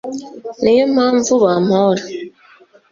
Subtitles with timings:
[0.61, 2.03] Ni yo mpamvu bampora